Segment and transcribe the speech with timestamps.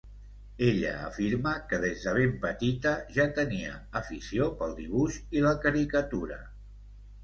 [0.67, 6.45] Ella afirma que des de ben petita ja tenia afició pel dibuix i la caricatura.